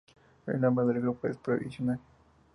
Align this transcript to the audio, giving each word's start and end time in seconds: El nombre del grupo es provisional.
El 0.47 0.59
nombre 0.59 0.83
del 0.87 0.99
grupo 0.99 1.27
es 1.27 1.37
provisional. 1.37 1.99